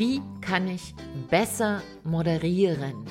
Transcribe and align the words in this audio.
Wie 0.00 0.22
kann 0.40 0.66
ich 0.66 0.94
besser 1.28 1.82
moderieren, 2.04 3.06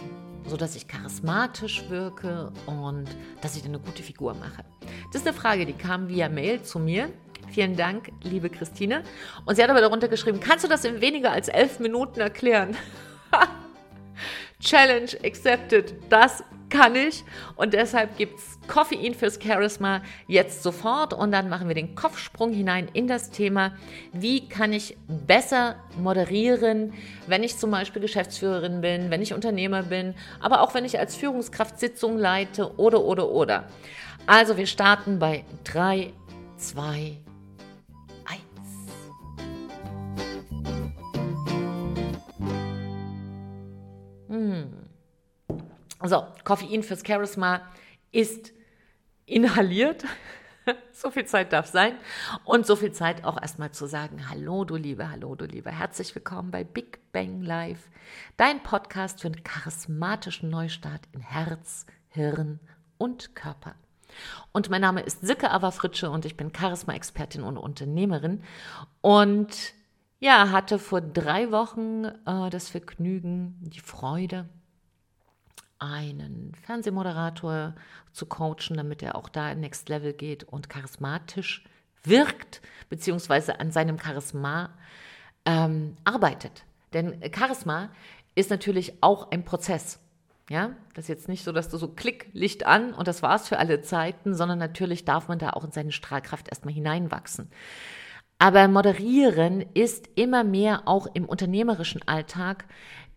sodass 0.47 0.75
ich 0.75 0.87
charismatisch 0.87 1.87
wirke 1.87 2.51
und 2.65 3.05
dass 3.43 3.55
ich 3.55 3.63
eine 3.63 3.77
gute 3.77 4.01
Figur 4.01 4.33
mache? 4.33 4.65
Das 5.13 5.21
ist 5.21 5.27
eine 5.27 5.37
Frage, 5.37 5.67
die 5.67 5.73
kam 5.73 6.09
via 6.09 6.29
Mail 6.29 6.63
zu 6.63 6.79
mir. 6.79 7.13
Vielen 7.51 7.75
Dank, 7.75 8.11
liebe 8.23 8.49
Christine. 8.49 9.03
Und 9.45 9.53
sie 9.53 9.61
hat 9.61 9.69
aber 9.69 9.81
darunter 9.81 10.07
geschrieben, 10.07 10.39
kannst 10.39 10.65
du 10.65 10.67
das 10.67 10.83
in 10.83 10.99
weniger 10.99 11.31
als 11.31 11.47
elf 11.47 11.79
Minuten 11.79 12.21
erklären? 12.21 12.75
Challenge 14.59 15.11
accepted. 15.23 15.93
Das 16.09 16.43
kann 16.69 16.95
ich. 16.95 17.23
Und 17.55 17.73
deshalb 17.73 18.17
gibt 18.17 18.39
es 18.39 18.59
Koffein 18.67 19.13
fürs 19.13 19.39
Charisma 19.41 20.01
jetzt 20.27 20.63
sofort. 20.63 21.13
Und 21.13 21.31
dann 21.31 21.49
machen 21.49 21.67
wir 21.67 21.75
den 21.75 21.95
Kopfsprung 21.95 22.51
hinein 22.51 22.87
in 22.93 23.07
das 23.07 23.31
Thema, 23.31 23.73
wie 24.13 24.47
kann 24.47 24.73
ich 24.73 24.97
besser 25.07 25.75
moderieren, 25.97 26.93
wenn 27.27 27.43
ich 27.43 27.57
zum 27.57 27.71
Beispiel 27.71 28.01
Geschäftsführerin 28.01 28.81
bin, 28.81 29.09
wenn 29.09 29.21
ich 29.21 29.33
Unternehmer 29.33 29.83
bin, 29.83 30.15
aber 30.39 30.61
auch 30.61 30.73
wenn 30.73 30.85
ich 30.85 30.99
als 30.99 31.15
Führungskraft 31.15 31.79
Sitzungen 31.79 32.19
leite 32.19 32.77
oder, 32.77 33.03
oder, 33.03 33.29
oder. 33.29 33.65
Also 34.25 34.57
wir 34.57 34.67
starten 34.67 35.19
bei 35.19 35.43
3, 35.63 36.13
2, 36.57 37.17
So, 46.01 46.25
Koffein 46.45 46.81
fürs 46.81 47.05
Charisma 47.05 47.61
ist 48.13 48.53
inhaliert. 49.25 50.05
so 50.93 51.11
viel 51.11 51.25
Zeit 51.25 51.51
darf 51.51 51.67
sein. 51.67 51.97
Und 52.45 52.65
so 52.65 52.77
viel 52.77 52.93
Zeit 52.93 53.25
auch 53.25 53.39
erstmal 53.39 53.71
zu 53.71 53.85
sagen, 53.85 54.29
hallo 54.29 54.63
du 54.63 54.77
Liebe, 54.77 55.11
hallo 55.11 55.35
du 55.35 55.43
Liebe. 55.43 55.71
Herzlich 55.71 56.15
willkommen 56.15 56.51
bei 56.51 56.63
Big 56.63 56.99
Bang 57.11 57.41
Live, 57.41 57.89
dein 58.37 58.63
Podcast 58.63 59.19
für 59.19 59.27
einen 59.27 59.43
charismatischen 59.43 60.49
Neustart 60.49 61.01
in 61.11 61.19
Herz, 61.19 61.85
Hirn 62.07 62.61
und 62.97 63.35
Körper. 63.35 63.75
Und 64.53 64.69
mein 64.69 64.81
Name 64.81 65.01
ist 65.01 65.19
Silke 65.19 65.51
Averfritsche 65.51 66.09
und 66.09 66.23
ich 66.23 66.37
bin 66.37 66.53
Charisma-Expertin 66.55 67.43
und 67.43 67.57
Unternehmerin. 67.57 68.41
Und 69.01 69.73
ja, 70.21 70.51
hatte 70.51 70.79
vor 70.79 71.01
drei 71.01 71.51
Wochen 71.51 72.05
äh, 72.05 72.49
das 72.49 72.69
Vergnügen, 72.69 73.57
die 73.59 73.81
Freude, 73.81 74.47
einen 75.79 76.53
Fernsehmoderator 76.65 77.75
zu 78.11 78.25
coachen, 78.25 78.75
damit 78.75 79.01
er 79.01 79.15
auch 79.15 79.29
da 79.29 79.55
Next 79.55 79.89
Level 79.89 80.13
geht 80.13 80.43
und 80.43 80.69
charismatisch 80.69 81.63
wirkt, 82.03 82.61
beziehungsweise 82.89 83.59
an 83.59 83.71
seinem 83.71 83.99
Charisma 83.99 84.69
ähm, 85.45 85.95
arbeitet. 86.03 86.63
Denn 86.93 87.21
Charisma 87.35 87.89
ist 88.35 88.49
natürlich 88.49 89.01
auch 89.01 89.31
ein 89.31 89.43
Prozess. 89.45 89.99
Ja, 90.49 90.71
das 90.95 91.05
ist 91.05 91.09
jetzt 91.09 91.29
nicht 91.29 91.43
so, 91.43 91.51
dass 91.51 91.69
du 91.69 91.77
so 91.77 91.89
klick, 91.89 92.29
Licht 92.33 92.65
an 92.65 92.93
und 92.93 93.07
das 93.07 93.21
war's 93.21 93.47
für 93.47 93.59
alle 93.59 93.81
Zeiten, 93.81 94.33
sondern 94.33 94.57
natürlich 94.57 95.05
darf 95.05 95.27
man 95.27 95.37
da 95.37 95.51
auch 95.51 95.63
in 95.63 95.71
seine 95.71 95.91
Strahlkraft 95.91 96.49
erstmal 96.49 96.73
hineinwachsen. 96.73 97.51
Aber 98.39 98.67
moderieren 98.67 99.61
ist 99.73 100.09
immer 100.15 100.43
mehr 100.43 100.87
auch 100.87 101.07
im 101.13 101.25
unternehmerischen 101.25 102.07
Alltag, 102.07 102.65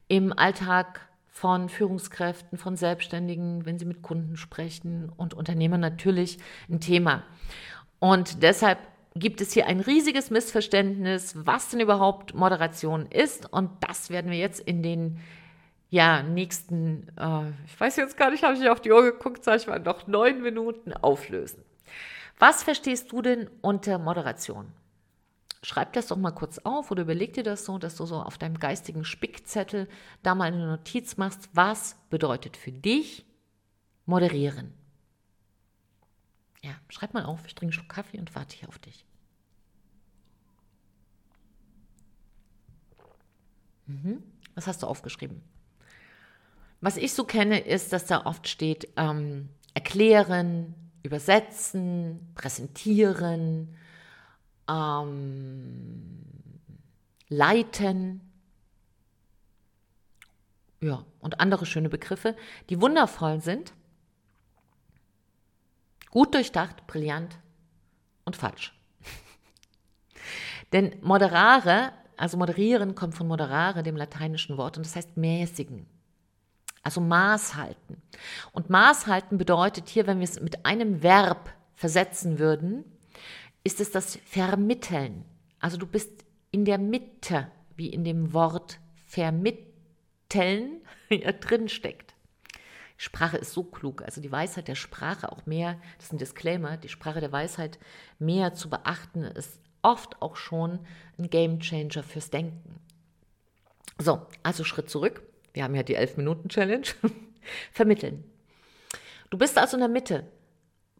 im 0.08 0.36
Alltag 0.36 1.00
von 1.32 1.70
Führungskräften, 1.70 2.58
von 2.58 2.76
Selbstständigen, 2.76 3.64
wenn 3.64 3.78
sie 3.78 3.86
mit 3.86 4.02
Kunden 4.02 4.36
sprechen 4.36 5.10
und 5.16 5.32
Unternehmern 5.32 5.80
natürlich 5.80 6.38
ein 6.68 6.78
Thema. 6.78 7.24
Und 7.98 8.42
deshalb 8.42 8.78
gibt 9.14 9.40
es 9.40 9.52
hier 9.52 9.66
ein 9.66 9.80
riesiges 9.80 10.30
Missverständnis, 10.30 11.34
was 11.36 11.70
denn 11.70 11.80
überhaupt 11.80 12.34
Moderation 12.34 13.06
ist. 13.06 13.50
Und 13.50 13.70
das 13.80 14.10
werden 14.10 14.30
wir 14.30 14.38
jetzt 14.38 14.60
in 14.60 14.82
den 14.82 15.20
ja, 15.88 16.22
nächsten, 16.22 17.08
äh, 17.18 17.50
ich 17.66 17.80
weiß 17.80 17.96
jetzt 17.96 18.16
gar 18.16 18.30
nicht, 18.30 18.44
habe 18.44 18.54
ich 18.54 18.68
auf 18.68 18.80
die 18.80 18.92
Uhr 18.92 19.02
geguckt, 19.02 19.42
sage 19.42 19.58
ich 19.58 19.66
mal, 19.66 19.80
noch 19.80 20.06
neun 20.06 20.42
Minuten 20.42 20.92
auflösen. 20.92 21.64
Was 22.38 22.62
verstehst 22.62 23.12
du 23.12 23.22
denn 23.22 23.50
unter 23.62 23.98
Moderation? 23.98 24.72
Schreib 25.62 25.92
das 25.92 26.08
doch 26.08 26.16
mal 26.16 26.32
kurz 26.32 26.58
auf 26.58 26.90
oder 26.90 27.02
überleg 27.02 27.34
dir 27.34 27.44
das 27.44 27.64
so, 27.64 27.78
dass 27.78 27.96
du 27.96 28.04
so 28.04 28.16
auf 28.16 28.38
deinem 28.38 28.58
geistigen 28.58 29.04
Spickzettel 29.04 29.88
da 30.22 30.34
mal 30.34 30.46
eine 30.46 30.66
Notiz 30.66 31.16
machst, 31.16 31.48
was 31.52 31.96
bedeutet 32.10 32.56
für 32.56 32.72
dich 32.72 33.24
moderieren. 34.04 34.74
Ja, 36.62 36.72
schreib 36.88 37.14
mal 37.14 37.24
auf, 37.24 37.46
ich 37.46 37.54
trinke 37.54 37.74
schon 37.74 37.88
Kaffee 37.88 38.18
und 38.18 38.34
warte 38.34 38.56
hier 38.56 38.68
auf 38.68 38.78
dich. 38.78 39.04
Mhm. 43.86 44.22
Was 44.54 44.66
hast 44.66 44.82
du 44.82 44.86
aufgeschrieben? 44.86 45.42
Was 46.80 46.96
ich 46.96 47.14
so 47.14 47.24
kenne, 47.24 47.60
ist, 47.60 47.92
dass 47.92 48.06
da 48.06 48.26
oft 48.26 48.48
steht, 48.48 48.88
ähm, 48.96 49.48
erklären, 49.74 50.74
übersetzen, 51.02 52.32
präsentieren, 52.34 53.76
ähm, 54.68 56.22
leiten, 57.28 58.20
ja, 60.80 61.04
und 61.20 61.40
andere 61.40 61.64
schöne 61.64 61.88
Begriffe, 61.88 62.36
die 62.68 62.80
wundervoll 62.80 63.40
sind, 63.40 63.72
gut 66.10 66.34
durchdacht, 66.34 66.86
brillant 66.86 67.38
und 68.24 68.36
falsch. 68.36 68.74
Denn 70.72 70.96
moderare, 71.00 71.92
also 72.16 72.36
moderieren 72.36 72.94
kommt 72.94 73.14
von 73.14 73.28
moderare, 73.28 73.82
dem 73.82 73.96
lateinischen 73.96 74.56
Wort, 74.56 74.76
und 74.76 74.84
das 74.84 74.96
heißt 74.96 75.16
mäßigen. 75.16 75.86
Also 76.82 77.00
Maß 77.00 77.54
halten. 77.54 78.02
Und 78.50 78.68
Maß 78.68 79.06
halten 79.06 79.38
bedeutet 79.38 79.88
hier, 79.88 80.08
wenn 80.08 80.18
wir 80.18 80.24
es 80.24 80.40
mit 80.40 80.66
einem 80.66 81.02
Verb 81.02 81.50
versetzen 81.74 82.40
würden, 82.40 82.84
ist 83.64 83.80
es 83.80 83.90
das 83.90 84.18
Vermitteln. 84.24 85.24
Also 85.60 85.76
du 85.76 85.86
bist 85.86 86.24
in 86.50 86.64
der 86.64 86.78
Mitte, 86.78 87.50
wie 87.76 87.88
in 87.88 88.04
dem 88.04 88.32
Wort 88.32 88.78
vermitteln 89.06 90.82
ja, 91.10 91.32
drin 91.32 91.68
steckt. 91.68 92.14
Sprache 92.96 93.36
ist 93.36 93.52
so 93.52 93.64
klug, 93.64 94.02
also 94.02 94.20
die 94.20 94.30
Weisheit 94.30 94.68
der 94.68 94.76
Sprache 94.76 95.32
auch 95.32 95.44
mehr, 95.44 95.80
das 95.96 96.06
ist 96.06 96.12
ein 96.12 96.18
Disclaimer, 96.18 96.76
die 96.76 96.88
Sprache 96.88 97.20
der 97.20 97.32
Weisheit 97.32 97.80
mehr 98.20 98.54
zu 98.54 98.70
beachten, 98.70 99.24
ist 99.24 99.58
oft 99.82 100.22
auch 100.22 100.36
schon 100.36 100.78
ein 101.18 101.28
Game 101.28 101.58
Changer 101.58 102.04
fürs 102.04 102.30
Denken. 102.30 102.76
So, 103.98 104.26
also 104.42 104.62
Schritt 104.62 104.88
zurück. 104.88 105.22
Wir 105.52 105.64
haben 105.64 105.74
ja 105.74 105.82
die 105.82 105.98
11-Minuten-Challenge. 105.98 106.86
Vermitteln. 107.72 108.24
Du 109.30 109.38
bist 109.38 109.58
also 109.58 109.76
in 109.76 109.80
der 109.80 109.88
Mitte. 109.88 110.30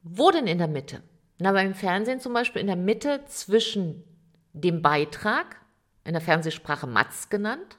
Wo 0.02 0.30
denn 0.30 0.46
in 0.46 0.58
der 0.58 0.68
Mitte? 0.68 1.02
Na, 1.38 1.52
beim 1.52 1.74
Fernsehen 1.74 2.20
zum 2.20 2.32
Beispiel 2.32 2.60
in 2.60 2.68
der 2.68 2.76
Mitte 2.76 3.24
zwischen 3.26 4.04
dem 4.52 4.82
Beitrag, 4.82 5.56
in 6.04 6.12
der 6.12 6.20
Fernsehsprache 6.20 6.86
Matz 6.86 7.28
genannt, 7.28 7.78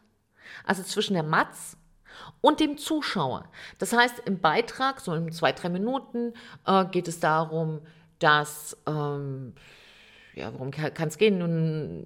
also 0.65 0.83
zwischen 0.83 1.13
der 1.13 1.23
Matz 1.23 1.77
und 2.41 2.59
dem 2.59 2.77
Zuschauer. 2.77 3.49
Das 3.77 3.93
heißt, 3.93 4.19
im 4.25 4.39
Beitrag, 4.39 4.99
so 4.99 5.13
in 5.13 5.31
zwei, 5.31 5.51
drei 5.51 5.69
Minuten, 5.69 6.33
äh, 6.65 6.85
geht 6.85 7.07
es 7.07 7.19
darum, 7.19 7.81
dass, 8.19 8.77
ähm, 8.87 9.53
ja, 10.33 10.51
worum 10.53 10.71
kann 10.71 11.07
es 11.07 11.17
gehen? 11.17 11.41
Ein 11.41 12.05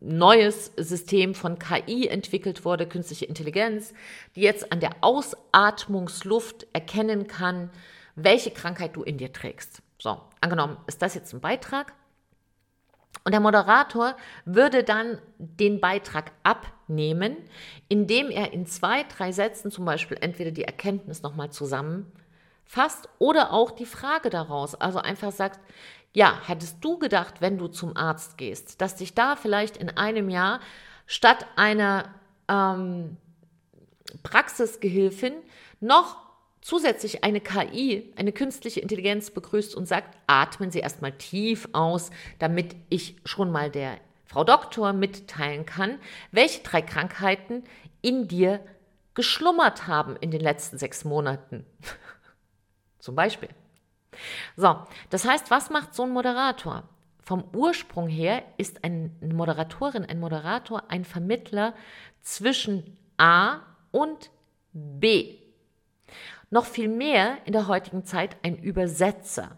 neues 0.00 0.72
System 0.76 1.34
von 1.34 1.58
KI 1.58 2.08
entwickelt 2.08 2.64
wurde, 2.64 2.86
künstliche 2.86 3.26
Intelligenz, 3.26 3.92
die 4.34 4.40
jetzt 4.40 4.72
an 4.72 4.80
der 4.80 4.92
Ausatmungsluft 5.02 6.66
erkennen 6.72 7.26
kann, 7.26 7.70
welche 8.14 8.50
Krankheit 8.50 8.96
du 8.96 9.02
in 9.02 9.18
dir 9.18 9.32
trägst. 9.32 9.82
So, 9.98 10.20
angenommen, 10.46 10.78
ist 10.86 11.02
das 11.02 11.14
jetzt 11.14 11.32
ein 11.34 11.40
Beitrag? 11.40 11.92
Und 13.24 13.32
der 13.32 13.40
Moderator 13.40 14.14
würde 14.44 14.84
dann 14.84 15.18
den 15.38 15.80
Beitrag 15.80 16.30
abnehmen, 16.44 17.36
indem 17.88 18.30
er 18.30 18.52
in 18.52 18.66
zwei, 18.66 19.02
drei 19.02 19.32
Sätzen 19.32 19.70
zum 19.70 19.84
Beispiel 19.84 20.16
entweder 20.20 20.52
die 20.52 20.64
Erkenntnis 20.64 21.22
nochmal 21.22 21.50
zusammenfasst 21.50 23.08
oder 23.18 23.52
auch 23.52 23.72
die 23.72 23.86
Frage 23.86 24.30
daraus. 24.30 24.74
Also 24.76 25.00
einfach 25.00 25.32
sagt, 25.32 25.58
ja, 26.12 26.40
hättest 26.46 26.84
du 26.84 26.98
gedacht, 26.98 27.40
wenn 27.40 27.58
du 27.58 27.68
zum 27.68 27.96
Arzt 27.96 28.38
gehst, 28.38 28.80
dass 28.80 28.96
dich 28.96 29.14
da 29.14 29.34
vielleicht 29.34 29.76
in 29.76 29.90
einem 29.90 30.30
Jahr 30.30 30.60
statt 31.06 31.46
einer 31.56 32.14
ähm, 32.48 33.16
Praxisgehilfin 34.22 35.34
noch 35.80 36.25
zusätzlich 36.66 37.22
eine 37.22 37.40
KI, 37.40 38.12
eine 38.16 38.32
künstliche 38.32 38.80
Intelligenz 38.80 39.30
begrüßt 39.30 39.76
und 39.76 39.86
sagt, 39.86 40.18
atmen 40.26 40.72
Sie 40.72 40.80
erstmal 40.80 41.12
tief 41.12 41.68
aus, 41.72 42.10
damit 42.40 42.74
ich 42.88 43.14
schon 43.24 43.52
mal 43.52 43.70
der 43.70 43.98
Frau 44.24 44.42
Doktor 44.42 44.92
mitteilen 44.92 45.64
kann, 45.64 46.00
welche 46.32 46.64
drei 46.64 46.82
Krankheiten 46.82 47.62
in 48.02 48.26
dir 48.26 48.58
geschlummert 49.14 49.86
haben 49.86 50.16
in 50.16 50.32
den 50.32 50.40
letzten 50.40 50.76
sechs 50.76 51.04
Monaten. 51.04 51.64
Zum 52.98 53.14
Beispiel. 53.14 53.50
So, 54.56 54.76
das 55.10 55.24
heißt, 55.24 55.52
was 55.52 55.70
macht 55.70 55.94
so 55.94 56.02
ein 56.02 56.10
Moderator? 56.10 56.82
vom 57.22 57.42
Ursprung 57.56 58.06
her 58.06 58.44
ist 58.56 58.84
eine 58.84 59.10
Moderatorin, 59.20 60.04
ein 60.04 60.20
Moderator 60.20 60.84
ein 60.92 61.04
Vermittler 61.04 61.74
zwischen 62.22 62.96
A 63.16 63.62
und 63.90 64.30
B. 64.72 65.45
Noch 66.50 66.64
viel 66.64 66.88
mehr 66.88 67.38
in 67.44 67.52
der 67.52 67.66
heutigen 67.66 68.04
Zeit 68.04 68.36
ein 68.42 68.56
Übersetzer. 68.56 69.56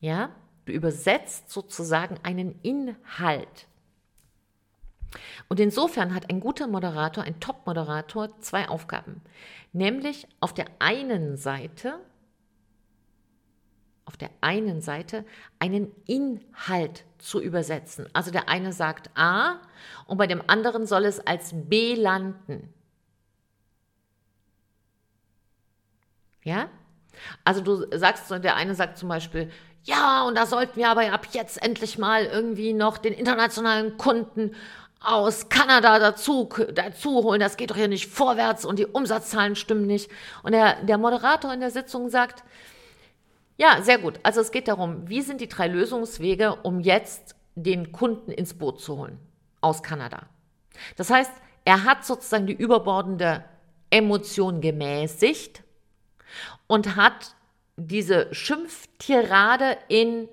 Ja, 0.00 0.30
du 0.64 0.72
übersetzt 0.72 1.50
sozusagen 1.50 2.18
einen 2.22 2.58
Inhalt. 2.62 3.68
Und 5.48 5.60
insofern 5.60 6.14
hat 6.14 6.30
ein 6.30 6.40
guter 6.40 6.66
Moderator, 6.66 7.24
ein 7.24 7.40
Top-Moderator 7.40 8.40
zwei 8.40 8.68
Aufgaben. 8.68 9.20
Nämlich 9.72 10.26
auf 10.40 10.54
der 10.54 10.66
einen 10.78 11.36
Seite, 11.36 11.98
auf 14.06 14.16
der 14.16 14.30
einen 14.40 14.80
Seite 14.80 15.24
einen 15.58 15.92
Inhalt 16.06 17.04
zu 17.18 17.40
übersetzen. 17.40 18.08
Also 18.14 18.30
der 18.30 18.48
eine 18.48 18.72
sagt 18.72 19.10
A 19.14 19.60
und 20.06 20.16
bei 20.16 20.26
dem 20.26 20.42
anderen 20.48 20.86
soll 20.86 21.04
es 21.04 21.20
als 21.20 21.52
B 21.54 21.94
landen. 21.94 22.72
Ja? 26.44 26.68
Also 27.44 27.60
du 27.60 27.86
sagst, 27.96 28.30
der 28.30 28.56
eine 28.56 28.74
sagt 28.74 28.98
zum 28.98 29.08
Beispiel, 29.08 29.50
ja, 29.84 30.22
und 30.22 30.36
da 30.36 30.46
sollten 30.46 30.76
wir 30.76 30.88
aber 30.88 31.12
ab 31.12 31.26
jetzt 31.32 31.62
endlich 31.62 31.98
mal 31.98 32.24
irgendwie 32.24 32.72
noch 32.72 32.98
den 32.98 33.12
internationalen 33.12 33.96
Kunden 33.96 34.54
aus 35.00 35.48
Kanada 35.48 35.98
dazu, 35.98 36.48
dazu 36.72 37.24
holen. 37.24 37.40
Das 37.40 37.56
geht 37.56 37.70
doch 37.70 37.76
hier 37.76 37.88
nicht 37.88 38.08
vorwärts 38.08 38.64
und 38.64 38.78
die 38.78 38.86
Umsatzzahlen 38.86 39.56
stimmen 39.56 39.86
nicht. 39.86 40.10
Und 40.44 40.52
der, 40.52 40.82
der 40.84 40.98
Moderator 40.98 41.52
in 41.52 41.60
der 41.60 41.72
Sitzung 41.72 42.08
sagt, 42.08 42.44
ja, 43.56 43.82
sehr 43.82 43.98
gut. 43.98 44.20
Also 44.22 44.40
es 44.40 44.52
geht 44.52 44.68
darum, 44.68 45.08
wie 45.08 45.22
sind 45.22 45.40
die 45.40 45.48
drei 45.48 45.66
Lösungswege, 45.66 46.56
um 46.62 46.80
jetzt 46.80 47.34
den 47.54 47.92
Kunden 47.92 48.30
ins 48.30 48.54
Boot 48.54 48.80
zu 48.80 48.96
holen 48.96 49.18
aus 49.60 49.82
Kanada. 49.82 50.26
Das 50.96 51.10
heißt, 51.10 51.32
er 51.64 51.84
hat 51.84 52.04
sozusagen 52.04 52.46
die 52.46 52.54
überbordende 52.54 53.44
Emotion 53.90 54.60
gemäßigt 54.60 55.62
und 56.66 56.96
hat 56.96 57.34
diese 57.76 58.32
Schimpftirade 58.34 59.78
in 59.88 60.28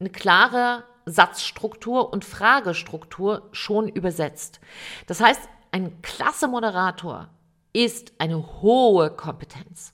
eine 0.00 0.10
klare 0.10 0.84
Satzstruktur 1.06 2.12
und 2.12 2.24
Fragestruktur 2.24 3.48
schon 3.52 3.88
übersetzt. 3.88 4.60
Das 5.06 5.20
heißt, 5.20 5.48
ein 5.70 6.00
klasse 6.02 6.48
Moderator 6.48 7.28
ist 7.72 8.12
eine 8.18 8.62
hohe 8.62 9.10
Kompetenz. 9.10 9.92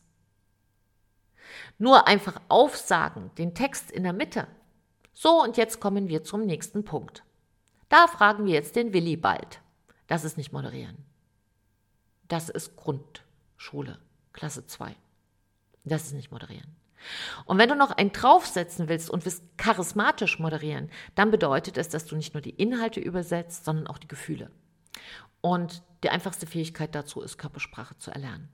Nur 1.79 2.07
einfach 2.07 2.41
aufsagen, 2.49 3.31
den 3.39 3.55
Text 3.55 3.91
in 3.91 4.05
der 4.05 4.13
Mitte. 4.13 4.47
So, 5.13 5.43
und 5.43 5.57
jetzt 5.57 5.81
kommen 5.81 6.09
wir 6.09 6.23
zum 6.23 6.45
nächsten 6.45 6.85
Punkt. 6.85 7.25
Da 7.89 8.07
fragen 8.07 8.47
wir 8.47 8.55
jetzt 8.55 8.77
den 8.77 8.93
Willi 8.93 9.17
bald. 9.17 9.61
Das 10.07 10.25
ist 10.25 10.37
nicht 10.37 10.53
moderieren. 10.53 11.05
Das 12.29 12.49
ist 12.49 12.77
Grundschule, 12.77 13.99
Klasse 14.33 14.67
2. 14.67 14.95
Das 15.85 16.05
ist 16.05 16.15
nicht 16.15 16.31
moderieren. 16.31 16.77
Und 17.47 17.59
wenn 17.59 17.69
du 17.69 17.75
noch 17.75 17.93
einen 17.93 18.13
draufsetzen 18.13 18.89
willst 18.89 19.11
und 19.11 19.25
willst 19.25 19.43
charismatisch 19.57 20.39
moderieren, 20.39 20.91
dann 21.15 21.31
bedeutet 21.31 21.79
es, 21.79 21.89
dass 21.89 22.07
du 22.07 22.17
nicht 22.17 22.35
nur 22.35 22.43
die 22.43 22.51
Inhalte 22.51 23.01
übersetzt, 23.01 23.65
sondern 23.65 23.87
auch 23.87 23.99
die 23.99 24.09
Gefühle. 24.09 24.51
Und 25.41 25.83
die 26.03 26.11
einfachste 26.11 26.47
Fähigkeit 26.47 26.95
dazu 26.95 27.23
ist, 27.23 27.39
Körpersprache 27.39 27.97
zu 27.99 28.11
erlernen. 28.11 28.49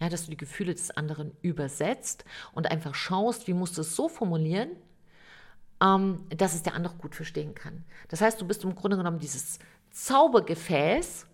Ja, 0.00 0.08
dass 0.08 0.24
du 0.24 0.30
die 0.30 0.36
Gefühle 0.36 0.74
des 0.74 0.90
anderen 0.90 1.32
übersetzt 1.40 2.24
und 2.52 2.70
einfach 2.70 2.94
schaust, 2.94 3.46
wie 3.46 3.54
musst 3.54 3.76
du 3.76 3.82
es 3.82 3.96
so 3.96 4.08
formulieren, 4.08 4.70
ähm, 5.80 6.26
dass 6.30 6.54
es 6.54 6.62
der 6.62 6.74
andere 6.74 6.94
gut 6.96 7.14
verstehen 7.14 7.54
kann. 7.54 7.84
Das 8.08 8.20
heißt, 8.20 8.40
du 8.40 8.46
bist 8.46 8.64
im 8.64 8.74
Grunde 8.74 8.96
genommen 8.96 9.20
dieses 9.20 9.60
Zaubergefäß, 9.92 11.26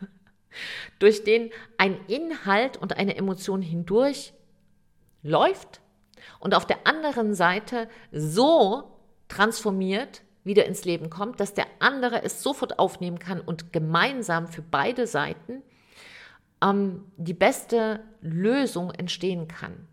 durch 0.98 1.22
den 1.22 1.50
ein 1.76 2.04
Inhalt 2.06 2.76
und 2.78 2.96
eine 2.96 3.16
Emotion 3.16 3.62
hindurch 3.62 4.32
läuft 5.22 5.80
und 6.40 6.54
auf 6.54 6.66
der 6.66 6.86
anderen 6.86 7.34
Seite 7.34 7.88
so 8.12 8.90
transformiert 9.28 10.22
wieder 10.44 10.64
ins 10.64 10.84
Leben 10.84 11.10
kommt, 11.10 11.40
dass 11.40 11.54
der 11.54 11.66
andere 11.78 12.22
es 12.22 12.42
sofort 12.42 12.78
aufnehmen 12.78 13.18
kann 13.18 13.40
und 13.40 13.72
gemeinsam 13.72 14.48
für 14.48 14.62
beide 14.62 15.06
Seiten 15.06 15.62
ähm, 16.62 17.04
die 17.16 17.34
beste 17.34 18.00
Lösung 18.20 18.90
entstehen 18.90 19.46
kann. 19.46 19.86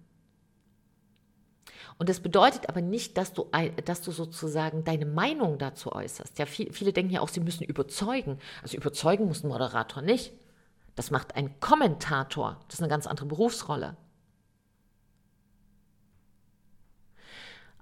Und 1.98 2.10
das 2.10 2.20
bedeutet 2.20 2.68
aber 2.68 2.82
nicht, 2.82 3.18
dass 3.18 3.32
du, 3.34 3.50
dass 3.86 4.02
du 4.02 4.12
sozusagen 4.12 4.84
deine 4.84 5.06
Meinung 5.06 5.58
dazu 5.58 5.94
äußerst. 5.94 6.38
Ja, 6.38 6.46
viele, 6.46 6.74
viele 6.74 6.92
denken 6.92 7.14
ja 7.14 7.22
auch, 7.22 7.30
sie 7.30 7.40
müssen 7.40 7.64
überzeugen. 7.64 8.40
Also 8.62 8.76
überzeugen 8.76 9.28
muss 9.28 9.44
ein 9.44 9.48
Moderator 9.48 10.02
nicht. 10.02 10.34
Das 10.96 11.10
macht 11.10 11.36
ein 11.36 11.60
Kommentator. 11.62 12.60
Das 12.68 12.76
ist 12.76 12.82
eine 12.82 12.90
ganz 12.90 13.08
andere 13.08 13.28
Berufsrolle. 13.28 13.96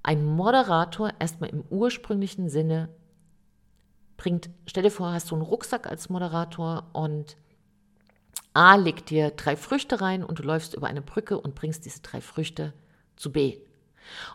Ein 0.04 0.26
Moderator 0.26 1.12
erstmal 1.20 1.50
im 1.50 1.64
ursprünglichen 1.70 2.50
Sinne 2.50 2.90
bringt, 4.18 4.50
stell 4.68 4.84
dir 4.84 4.92
vor, 4.92 5.14
hast 5.14 5.32
du 5.32 5.36
einen 5.36 5.44
Rucksack 5.44 5.88
als 5.88 6.10
Moderator 6.10 6.90
und 6.94 7.38
A 8.54 8.76
legt 8.76 9.10
dir 9.10 9.32
drei 9.32 9.56
Früchte 9.56 10.02
rein 10.02 10.24
und 10.24 10.40
du 10.40 10.44
läufst 10.44 10.76
über 10.76 10.88
eine 10.88 11.02
Brücke 11.02 11.40
und 11.40 11.56
bringst 11.56 11.86
diese 11.86 12.02
drei 12.02 12.22
Früchte 12.22 12.74
zu 13.16 13.32
B. 13.32 13.58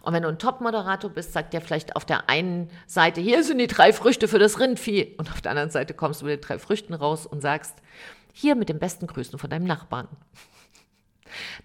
Und 0.01 0.13
wenn 0.13 0.23
du 0.23 0.29
ein 0.29 0.39
Top-Moderator 0.39 1.11
bist, 1.11 1.33
sagt 1.33 1.53
der 1.53 1.61
vielleicht 1.61 1.95
auf 1.95 2.05
der 2.05 2.29
einen 2.29 2.71
Seite, 2.87 3.21
hier 3.21 3.45
sind 3.45 3.59
die 3.59 3.67
drei 3.67 3.93
Früchte 3.93 4.27
für 4.27 4.39
das 4.39 4.59
Rindvieh. 4.59 5.15
Und 5.19 5.31
auf 5.31 5.41
der 5.41 5.51
anderen 5.51 5.71
Seite 5.71 5.95
kommst 5.95 6.23
du 6.23 6.27
mit 6.27 6.35
den 6.35 6.47
drei 6.47 6.59
Früchten 6.59 6.95
raus 6.95 7.27
und 7.27 7.43
sagst, 7.43 7.75
hier 8.33 8.55
mit 8.55 8.69
den 8.69 8.79
besten 8.79 9.07
Grüßen 9.07 9.39
von 9.39 9.51
deinem 9.51 9.67
Nachbarn. 9.67 10.09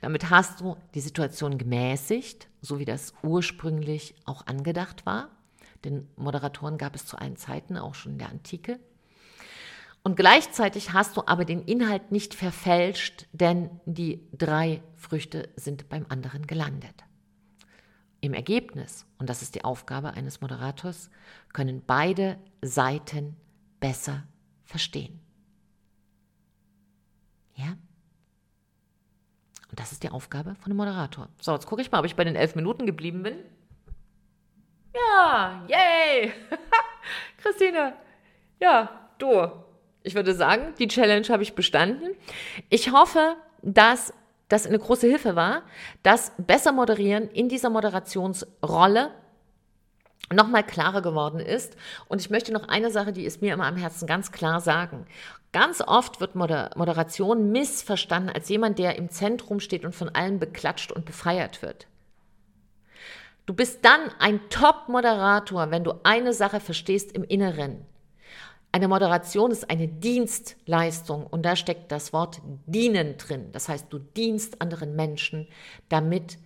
Damit 0.02 0.30
hast 0.30 0.62
du 0.62 0.78
die 0.94 1.02
Situation 1.02 1.58
gemäßigt, 1.58 2.48
so 2.62 2.80
wie 2.80 2.86
das 2.86 3.14
ursprünglich 3.24 4.16
auch 4.26 4.48
angedacht 4.48 5.06
war. 5.06 5.30
Denn 5.84 6.08
Moderatoren 6.16 6.78
gab 6.78 6.96
es 6.96 7.06
zu 7.06 7.18
allen 7.18 7.36
Zeiten, 7.36 7.78
auch 7.78 7.96
schon 7.96 8.14
in 8.14 8.18
der 8.20 8.30
Antike. 8.30 8.80
Und 10.04 10.18
gleichzeitig 10.18 10.92
hast 10.92 11.16
du 11.16 11.24
aber 11.26 11.46
den 11.46 11.64
Inhalt 11.64 12.12
nicht 12.12 12.34
verfälscht, 12.34 13.26
denn 13.32 13.70
die 13.86 14.28
drei 14.34 14.84
Früchte 14.98 15.50
sind 15.56 15.88
beim 15.88 16.06
anderen 16.10 16.46
gelandet. 16.46 17.06
Im 18.20 18.34
Ergebnis, 18.34 19.06
und 19.18 19.30
das 19.30 19.42
ist 19.42 19.56
die 19.56 19.64
Aufgabe 19.64 20.12
eines 20.12 20.42
Moderators, 20.42 21.10
können 21.54 21.82
beide 21.86 22.38
Seiten 22.62 23.36
besser 23.80 24.24
verstehen. 24.64 25.20
Ja? 27.56 27.78
Und 29.74 29.80
das 29.80 29.92
ist 29.92 30.04
die 30.04 30.12
Aufgabe 30.12 30.54
von 30.54 30.66
einem 30.66 30.78
Moderator. 30.78 31.30
So, 31.40 31.52
jetzt 31.52 31.66
gucke 31.66 31.82
ich 31.82 31.92
mal, 31.92 31.98
ob 31.98 32.06
ich 32.06 32.16
bei 32.16 32.24
den 32.24 32.36
elf 32.36 32.54
Minuten 32.54 32.86
geblieben 32.86 33.24
bin. 33.24 33.40
Ja, 34.94 35.64
yay! 35.68 36.32
Christine, 37.42 37.94
ja, 38.60 39.10
du. 39.18 39.52
Ich 40.04 40.14
würde 40.14 40.36
sagen, 40.36 40.76
die 40.78 40.88
Challenge 40.88 41.28
habe 41.30 41.42
ich 41.42 41.56
bestanden. 41.56 42.12
Ich 42.70 42.92
hoffe, 42.92 43.36
dass 43.64 44.14
das 44.48 44.68
eine 44.68 44.78
große 44.78 45.08
Hilfe 45.08 45.36
war, 45.36 45.64
dass 46.04 46.34
besser 46.38 46.72
moderieren 46.72 47.28
in 47.32 47.50
dieser 47.50 47.72
Moderationsrolle 47.72 49.10
nochmal 50.32 50.64
klarer 50.64 51.02
geworden 51.02 51.40
ist. 51.40 51.76
Und 52.08 52.22
ich 52.22 52.30
möchte 52.30 52.54
noch 52.54 52.68
eine 52.68 52.92
Sache, 52.92 53.14
die 53.14 53.26
ist 53.26 53.42
mir 53.42 53.54
immer 53.54 53.66
am 53.66 53.78
Herzen 53.78 54.08
ganz 54.08 54.32
klar 54.32 54.62
sagen. 54.62 55.06
Ganz 55.52 55.82
oft 55.82 56.20
wird 56.20 56.36
Moderation 56.36 57.52
missverstanden 57.52 58.32
als 58.34 58.50
jemand, 58.50 58.80
der 58.80 58.96
im 58.96 59.10
Zentrum 59.10 59.60
steht 59.60 59.86
und 59.86 59.94
von 59.94 60.10
allen 60.10 60.40
beklatscht 60.40 60.92
und 60.92 61.06
befeiert 61.06 61.62
wird. 61.62 61.88
Du 63.46 63.54
bist 63.54 63.84
dann 63.84 64.02
ein 64.20 64.40
Top-Moderator, 64.50 65.70
wenn 65.70 65.84
du 65.84 65.94
eine 66.04 66.34
Sache 66.34 66.60
verstehst 66.60 67.12
im 67.12 67.24
Inneren. 67.24 67.86
Eine 68.72 68.88
Moderation 68.88 69.52
ist 69.52 69.70
eine 69.70 69.88
Dienstleistung 69.88 71.28
und 71.28 71.44
da 71.44 71.56
steckt 71.56 71.92
das 71.92 72.14
Wort 72.14 72.42
dienen 72.66 73.18
drin. 73.18 73.52
Das 73.52 73.70
heißt, 73.70 73.86
du 73.92 74.00
dienst 74.00 74.62
anderen 74.62 74.96
Menschen, 74.96 75.48
damit 75.90 76.40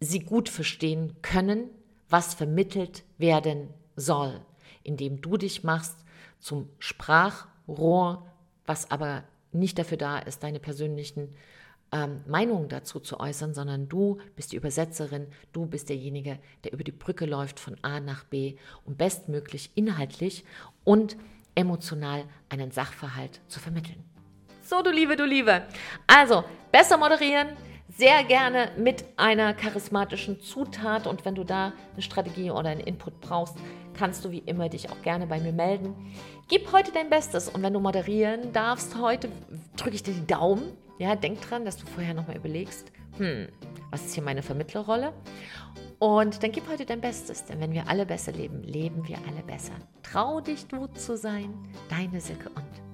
sie 0.00 0.20
gut 0.20 0.48
verstehen 0.48 1.14
können, 1.22 1.70
was 2.08 2.34
vermittelt 2.34 3.04
werden 3.18 3.68
soll, 3.96 4.40
indem 4.82 5.20
du 5.20 5.36
dich 5.36 5.64
machst 5.64 5.96
zum 6.38 6.68
Sprachrohr, 6.78 8.26
was 8.66 8.90
aber 8.90 9.24
nicht 9.52 9.78
dafür 9.78 9.96
da 9.96 10.18
ist, 10.18 10.42
deine 10.42 10.60
persönlichen 10.60 11.34
ähm, 11.92 12.22
Meinungen 12.26 12.68
dazu 12.68 13.00
zu 13.00 13.20
äußern, 13.20 13.54
sondern 13.54 13.88
du 13.88 14.18
bist 14.34 14.52
die 14.52 14.56
Übersetzerin, 14.56 15.28
du 15.52 15.66
bist 15.66 15.88
derjenige, 15.88 16.38
der 16.64 16.72
über 16.72 16.84
die 16.84 16.92
Brücke 16.92 17.26
läuft 17.26 17.60
von 17.60 17.76
A 17.82 18.00
nach 18.00 18.24
B, 18.24 18.56
um 18.84 18.96
bestmöglich 18.96 19.70
inhaltlich 19.74 20.44
und 20.84 21.16
emotional 21.54 22.24
einen 22.48 22.70
Sachverhalt 22.70 23.40
zu 23.48 23.60
vermitteln. 23.60 24.04
So, 24.62 24.82
du 24.82 24.90
Liebe, 24.90 25.16
du 25.16 25.24
Liebe. 25.24 25.62
Also, 26.06 26.44
besser 26.72 26.98
moderieren, 26.98 27.48
sehr 27.96 28.24
gerne 28.24 28.70
mit 28.76 29.04
einer 29.16 29.54
charismatischen 29.54 30.40
Zutat. 30.40 31.06
Und 31.06 31.24
wenn 31.24 31.34
du 31.34 31.44
da 31.44 31.72
eine 31.92 32.02
Strategie 32.02 32.50
oder 32.50 32.68
einen 32.68 32.80
Input 32.80 33.20
brauchst, 33.20 33.56
kannst 33.94 34.24
du 34.24 34.30
wie 34.30 34.38
immer 34.40 34.68
dich 34.68 34.90
auch 34.90 35.00
gerne 35.02 35.26
bei 35.26 35.40
mir 35.40 35.52
melden. 35.52 35.94
Gib 36.48 36.70
heute 36.72 36.92
dein 36.92 37.08
Bestes 37.08 37.48
und 37.48 37.62
wenn 37.62 37.72
du 37.72 37.80
moderieren 37.80 38.52
darfst 38.52 38.96
heute, 39.00 39.30
drücke 39.76 39.96
ich 39.96 40.02
dir 40.02 40.14
die 40.14 40.26
Daumen. 40.26 40.76
Ja, 40.98 41.16
denk 41.16 41.40
dran, 41.40 41.64
dass 41.64 41.76
du 41.76 41.86
vorher 41.86 42.14
nochmal 42.14 42.36
überlegst, 42.36 42.90
hm, 43.18 43.48
was 43.90 44.06
ist 44.06 44.14
hier 44.14 44.22
meine 44.22 44.42
Vermittlerrolle? 44.42 45.12
Und 45.98 46.42
dann 46.42 46.52
gib 46.52 46.68
heute 46.68 46.84
dein 46.84 47.00
Bestes, 47.00 47.44
denn 47.46 47.60
wenn 47.60 47.72
wir 47.72 47.88
alle 47.88 48.04
besser 48.04 48.32
leben, 48.32 48.62
leben 48.62 49.06
wir 49.08 49.16
alle 49.26 49.42
besser. 49.46 49.72
Trau 50.02 50.40
dich, 50.40 50.66
du 50.66 50.86
zu 50.88 51.16
sein. 51.16 51.54
Deine 51.88 52.20
Silke 52.20 52.50
und 52.50 52.85